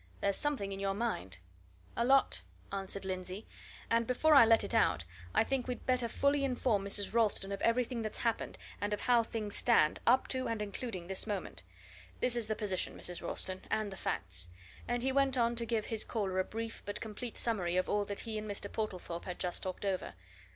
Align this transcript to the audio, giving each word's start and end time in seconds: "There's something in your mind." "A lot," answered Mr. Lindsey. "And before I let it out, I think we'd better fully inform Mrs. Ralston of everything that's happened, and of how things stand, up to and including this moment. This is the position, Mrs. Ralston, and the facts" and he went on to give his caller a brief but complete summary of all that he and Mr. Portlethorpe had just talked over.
"There's 0.19 0.35
something 0.35 0.71
in 0.71 0.79
your 0.79 0.95
mind." 0.95 1.37
"A 1.95 2.03
lot," 2.03 2.41
answered 2.71 3.03
Mr. 3.03 3.05
Lindsey. 3.05 3.47
"And 3.91 4.07
before 4.07 4.33
I 4.33 4.45
let 4.45 4.63
it 4.63 4.73
out, 4.73 5.05
I 5.31 5.43
think 5.43 5.67
we'd 5.67 5.85
better 5.85 6.07
fully 6.07 6.43
inform 6.43 6.83
Mrs. 6.83 7.13
Ralston 7.13 7.51
of 7.51 7.61
everything 7.61 8.01
that's 8.01 8.17
happened, 8.17 8.57
and 8.81 8.93
of 8.95 9.01
how 9.01 9.21
things 9.21 9.55
stand, 9.57 9.99
up 10.07 10.27
to 10.29 10.47
and 10.47 10.59
including 10.59 11.05
this 11.05 11.27
moment. 11.27 11.61
This 12.19 12.35
is 12.35 12.47
the 12.47 12.55
position, 12.55 12.97
Mrs. 12.97 13.21
Ralston, 13.21 13.61
and 13.69 13.91
the 13.91 13.95
facts" 13.95 14.47
and 14.87 15.03
he 15.03 15.11
went 15.11 15.37
on 15.37 15.55
to 15.57 15.67
give 15.67 15.85
his 15.85 16.03
caller 16.03 16.39
a 16.39 16.43
brief 16.43 16.81
but 16.87 16.99
complete 16.99 17.37
summary 17.37 17.77
of 17.77 17.87
all 17.87 18.03
that 18.05 18.21
he 18.21 18.39
and 18.39 18.49
Mr. 18.49 18.71
Portlethorpe 18.71 19.25
had 19.25 19.37
just 19.37 19.61
talked 19.61 19.85
over. 19.85 20.15